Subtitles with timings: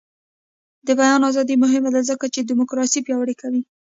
[0.87, 3.61] د بیان ازادي مهمه ده ځکه چې دیموکراسي پیاوړې کوي.